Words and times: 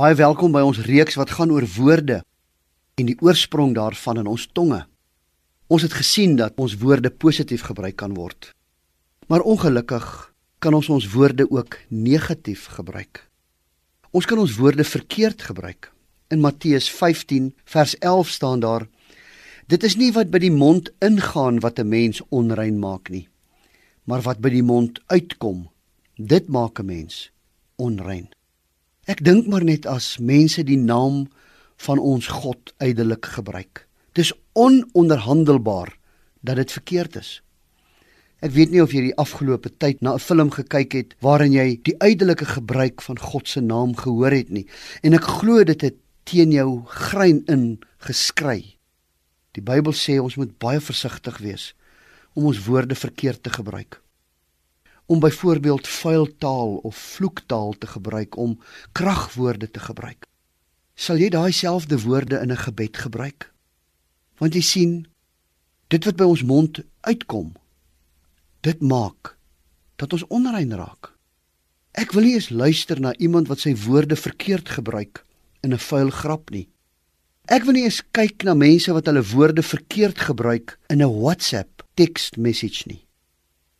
Baie 0.00 0.16
welkom 0.16 0.54
by 0.54 0.62
ons 0.64 0.78
reeks 0.86 1.18
wat 1.18 1.34
gaan 1.36 1.50
oor 1.52 1.66
woorde 1.74 2.22
en 2.96 3.08
die 3.10 3.18
oorsprong 3.20 3.74
daarvan 3.76 4.22
in 4.22 4.30
ons 4.32 4.46
tonge. 4.56 4.78
Ons 5.68 5.84
het 5.84 5.92
gesien 5.92 6.38
dat 6.38 6.56
ons 6.56 6.78
woorde 6.80 7.10
positief 7.12 7.66
gebruik 7.66 7.98
kan 8.00 8.14
word. 8.16 8.48
Maar 9.28 9.44
ongelukkig 9.44 10.06
kan 10.64 10.78
ons 10.78 10.88
ons 10.88 11.10
woorde 11.12 11.44
ook 11.50 11.76
negatief 11.92 12.64
gebruik. 12.78 13.26
Ons 14.16 14.24
kan 14.24 14.40
ons 14.40 14.56
woorde 14.56 14.88
verkeerd 14.88 15.44
gebruik. 15.50 15.92
In 16.32 16.40
Matteus 16.40 16.88
15 16.88 17.52
vers 17.68 17.98
11 18.00 18.32
staan 18.38 18.64
daar: 18.64 18.88
Dit 19.68 19.84
is 19.84 20.00
nie 20.00 20.14
wat 20.16 20.32
by 20.32 20.40
die 20.40 20.54
mond 20.64 20.88
ingaan 21.04 21.60
wat 21.60 21.76
'n 21.78 21.88
mens 21.88 22.24
onrein 22.30 22.80
maak 22.80 23.12
nie, 23.12 23.28
maar 24.08 24.24
wat 24.24 24.40
by 24.40 24.48
die 24.48 24.64
mond 24.64 25.04
uitkom, 25.12 25.68
dit 26.16 26.48
maak 26.48 26.80
'n 26.80 26.86
mens 26.86 27.32
onrein. 27.76 28.30
Ek 29.08 29.22
dink 29.24 29.46
maar 29.48 29.64
net 29.64 29.86
as 29.88 30.18
mense 30.20 30.60
die 30.66 30.78
naam 30.78 31.28
van 31.80 31.98
ons 31.98 32.26
God 32.28 32.74
uitelik 32.84 33.30
gebruik. 33.36 33.86
Dis 34.12 34.32
ononderhandelbaar 34.52 35.94
dat 36.44 36.56
dit 36.60 36.72
verkeerd 36.72 37.16
is. 37.16 37.38
Ek 38.44 38.52
weet 38.52 38.72
nie 38.72 38.82
of 38.82 38.92
jy 38.92 39.06
die 39.08 39.16
afgelope 39.20 39.70
tyd 39.80 40.00
na 40.00 40.14
'n 40.14 40.18
film 40.18 40.50
gekyk 40.50 40.92
het 40.92 41.14
waarin 41.20 41.52
jy 41.52 41.80
die 41.82 41.96
uiterlike 42.00 42.44
gebruik 42.44 43.02
van 43.02 43.18
God 43.18 43.48
se 43.48 43.60
naam 43.60 43.96
gehoor 43.96 44.32
het 44.32 44.50
nie 44.50 44.66
en 45.02 45.14
ek 45.14 45.24
glo 45.24 45.64
dit 45.64 45.80
het 45.80 45.96
teen 46.24 46.52
jou 46.52 46.84
grein 46.86 47.44
in 47.48 47.80
geskry. 47.98 48.76
Die 49.52 49.62
Bybel 49.62 49.92
sê 49.92 50.20
ons 50.20 50.36
moet 50.36 50.58
baie 50.58 50.80
versigtig 50.80 51.38
wees 51.38 51.74
om 52.34 52.46
ons 52.46 52.64
woorde 52.64 52.94
verkeerd 52.94 53.42
te 53.42 53.50
gebruik 53.50 54.00
om 55.10 55.18
byvoorbeeld 55.20 55.88
vuil 55.88 56.28
taal 56.38 56.76
of 56.76 56.96
vloektaal 56.96 57.72
te 57.78 57.86
gebruik 57.86 58.36
om 58.36 58.60
kragwoorde 58.92 59.70
te 59.70 59.80
gebruik. 59.82 60.26
Sal 60.94 61.18
jy 61.18 61.32
daai 61.34 61.50
selfde 61.52 61.98
woorde 62.04 62.38
in 62.38 62.52
'n 62.52 62.62
gebed 62.66 62.96
gebruik? 62.96 63.50
Want 64.38 64.54
jy 64.54 64.60
sien, 64.60 65.06
dit 65.88 66.04
wat 66.04 66.16
by 66.16 66.24
ons 66.24 66.42
mond 66.42 66.80
uitkom, 67.00 67.52
dit 68.60 68.80
maak 68.80 69.36
dat 69.96 70.12
ons 70.12 70.26
onrein 70.26 70.74
raak. 70.74 71.10
Ek 71.92 72.12
wil 72.12 72.22
nie 72.22 72.34
eens 72.34 72.48
luister 72.48 73.00
na 73.00 73.14
iemand 73.16 73.48
wat 73.48 73.58
sy 73.58 73.74
woorde 73.74 74.16
verkeerd 74.16 74.68
gebruik 74.68 75.24
in 75.60 75.72
'n 75.72 75.78
vuil 75.78 76.10
grap 76.10 76.50
nie. 76.50 76.68
Ek 77.44 77.64
wil 77.64 77.72
nie 77.72 77.82
eens 77.82 78.02
kyk 78.10 78.42
na 78.42 78.54
mense 78.54 78.92
wat 78.92 79.06
hulle 79.06 79.26
woorde 79.26 79.62
verkeerd 79.62 80.18
gebruik 80.18 80.78
in 80.88 81.02
'n 81.02 81.20
WhatsApp 81.20 81.82
text 81.94 82.36
message 82.36 82.86
nie. 82.86 83.09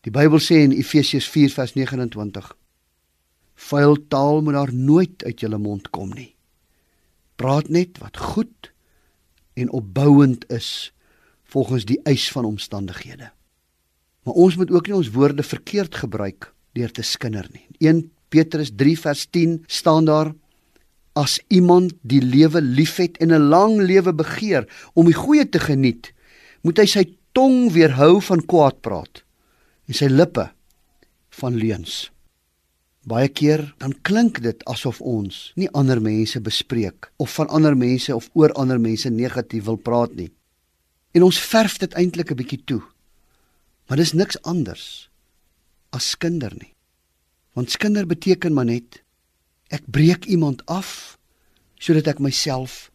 Die 0.00 0.12
Bybel 0.12 0.40
sê 0.40 0.62
in 0.64 0.72
Efesiërs 0.72 1.26
4:29: 1.28 2.54
Vuil 3.54 3.98
taal 4.08 4.40
moet 4.40 4.56
daar 4.56 4.72
nooit 4.72 5.24
uit 5.24 5.40
julle 5.40 5.58
mond 5.58 5.90
kom 5.90 6.14
nie. 6.16 6.34
Praat 7.36 7.68
net 7.68 8.00
wat 8.00 8.16
goed 8.16 8.72
en 9.60 9.68
opbouend 9.76 10.48
is 10.48 10.92
volgens 11.44 11.84
die 11.84 12.00
eis 12.08 12.30
van 12.32 12.44
omstandighede. 12.44 13.28
Maar 14.24 14.34
ons 14.34 14.56
moet 14.56 14.70
ook 14.70 14.86
nie 14.86 14.96
ons 14.96 15.12
woorde 15.12 15.42
verkeerd 15.42 15.94
gebruik 15.94 16.52
deur 16.72 16.92
te 16.92 17.02
skinder 17.02 17.48
nie. 17.52 17.66
1 17.78 18.10
Petrus 18.28 18.72
3:10 18.72 19.60
staan 19.66 20.04
daar: 20.04 20.32
As 21.12 21.40
iemand 21.48 21.92
die 22.00 22.22
lewe 22.22 22.62
liefhet 22.62 23.18
en 23.18 23.32
'n 23.32 23.48
lang 23.52 23.76
lewe 23.76 24.14
begeer 24.14 24.90
om 24.94 25.04
die 25.04 25.20
goeie 25.24 25.48
te 25.48 25.58
geniet, 25.58 26.14
moet 26.62 26.78
hy 26.78 26.86
sy 26.86 27.04
tong 27.32 27.72
weerhou 27.72 28.20
van 28.20 28.46
kwaad 28.46 28.80
praat 28.80 29.24
en 29.90 29.98
sy 29.98 30.06
lippe 30.06 30.46
van 31.40 31.56
leuns. 31.58 32.08
Baie 33.10 33.30
keer 33.32 33.64
dan 33.82 33.96
klink 34.06 34.38
dit 34.44 34.62
asof 34.70 35.00
ons 35.02 35.50
nie 35.58 35.70
ander 35.74 35.98
mense 36.04 36.38
bespreek 36.44 37.08
of 37.18 37.32
van 37.34 37.50
ander 37.50 37.74
mense 37.74 38.14
of 38.14 38.28
oor 38.38 38.54
ander 38.60 38.78
mense 38.78 39.10
negatief 39.10 39.66
wil 39.66 39.80
praat 39.80 40.14
nie. 40.14 40.28
En 41.16 41.26
ons 41.26 41.42
verf 41.42 41.78
dit 41.82 41.94
eintlik 41.98 42.30
'n 42.30 42.38
bietjie 42.38 42.62
toe. 42.64 42.82
Maar 43.88 43.98
dis 43.98 44.12
niks 44.12 44.38
anders 44.42 45.10
as 45.90 46.10
skinder 46.10 46.54
nie. 46.54 46.74
Want 47.54 47.70
skinder 47.70 48.06
beteken 48.06 48.54
maar 48.54 48.70
net 48.70 49.02
ek 49.68 49.82
breek 49.90 50.24
iemand 50.26 50.62
af 50.66 51.18
sodat 51.78 52.06
ek 52.06 52.20
myself 52.20 52.90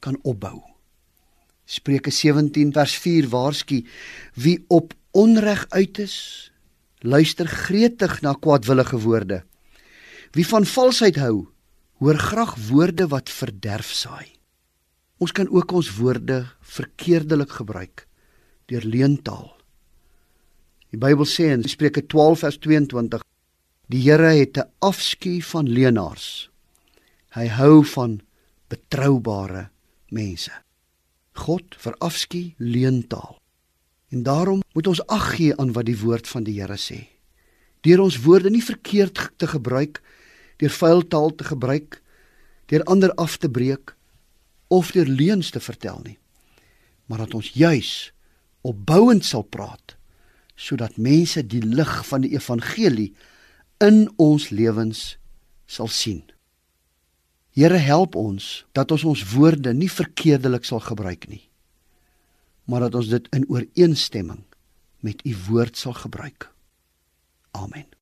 kan 0.00 0.18
opbou. 0.22 0.75
Spreuke 1.66 2.10
17 2.14 2.70
vers 2.72 2.94
4 3.02 3.26
waarsku 3.28 3.80
wie 4.38 4.64
op 4.70 4.94
onreg 5.10 5.66
uit 5.74 5.98
is, 5.98 6.16
luister 7.02 7.48
gretig 7.50 8.20
na 8.22 8.36
kwaadwillige 8.38 9.00
woorde. 9.02 9.42
Wie 10.36 10.46
van 10.46 10.66
valsheid 10.66 11.18
hou, 11.18 11.46
hoor 11.98 12.18
graag 12.20 12.54
woorde 12.68 13.08
wat 13.10 13.32
verderf 13.32 13.90
saai. 13.90 14.36
Ons 15.18 15.32
kan 15.32 15.48
ook 15.48 15.72
ons 15.72 15.90
woorde 15.96 16.44
verkeerdelik 16.60 17.56
gebruik 17.58 18.04
deur 18.68 18.84
leentaal. 18.84 19.48
Die 20.92 21.00
Bybel 21.00 21.26
sê 21.26 21.48
in 21.54 21.64
Spreuke 21.66 22.04
12 22.06 22.44
vers 22.44 22.58
22: 22.62 23.24
Die 23.90 24.02
Here 24.02 24.34
het 24.34 24.58
'n 24.58 24.70
afskuw 24.78 25.40
van 25.40 25.68
leenaars. 25.68 26.50
Hy 27.34 27.46
hou 27.48 27.84
van 27.84 28.20
betroubare 28.68 29.70
mense. 30.10 30.65
God 31.36 31.76
verafskuw 31.78 32.54
leentaal. 32.56 33.38
En 34.08 34.22
daarom 34.22 34.62
moet 34.72 34.86
ons 34.86 35.02
ag 35.06 35.34
gee 35.36 35.56
aan 35.56 35.72
wat 35.72 35.86
die 35.86 35.98
woord 35.98 36.28
van 36.28 36.44
die 36.46 36.60
Here 36.60 36.78
sê. 36.78 37.06
Deur 37.86 38.00
ons 38.02 38.18
woorde 38.22 38.50
nie 38.50 38.64
verkeerd 38.64 39.30
te 39.36 39.46
gebruik, 39.46 40.00
deur 40.56 40.70
vuil 40.70 41.02
taal 41.06 41.34
te 41.34 41.44
gebruik, 41.44 42.00
deur 42.66 42.84
ander 42.84 43.12
af 43.14 43.36
te 43.36 43.50
breek 43.50 43.94
of 44.68 44.92
deur 44.92 45.06
leuns 45.06 45.50
te 45.50 45.60
vertel 45.60 46.00
nie. 46.04 46.18
Maar 47.06 47.26
dat 47.26 47.34
ons 47.34 47.52
juis 47.54 48.12
opbouend 48.66 49.24
sal 49.24 49.42
praat 49.42 49.94
sodat 50.56 50.96
mense 50.96 51.42
die 51.44 51.60
lig 51.60 51.90
van 52.08 52.22
die 52.24 52.32
evangelie 52.32 53.10
in 53.84 54.06
ons 54.16 54.48
lewens 54.48 55.18
sal 55.68 55.90
sien. 55.92 56.22
Here 57.56 57.80
help 57.80 58.14
ons 58.20 58.66
dat 58.76 58.90
ons 58.92 59.04
ons 59.04 59.26
woorde 59.32 59.72
nie 59.72 59.90
verkeerdelik 59.90 60.64
sal 60.68 60.82
gebruik 60.84 61.28
nie 61.28 61.46
maar 62.66 62.80
dat 62.80 62.94
ons 62.98 63.08
dit 63.08 63.26
in 63.34 63.46
ooreenstemming 63.48 64.42
met 65.06 65.22
u 65.26 65.36
woord 65.48 65.76
sal 65.76 65.92
gebruik. 65.92 66.52
Amen. 67.50 67.95